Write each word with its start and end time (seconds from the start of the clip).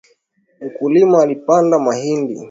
Mkulima 0.61 1.21
alipanda 1.21 1.79
mahindi. 1.79 2.39